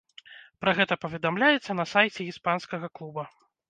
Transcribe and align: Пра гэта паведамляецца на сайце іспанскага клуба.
Пра 0.63 0.73
гэта 0.79 0.93
паведамляецца 1.03 1.79
на 1.79 1.87
сайце 1.95 2.21
іспанскага 2.29 2.95
клуба. 2.99 3.33